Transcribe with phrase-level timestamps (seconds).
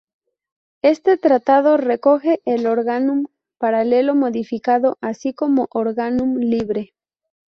[0.81, 3.27] Este tratado recoge el organum
[3.59, 6.95] paralelo modificado así como organum libre.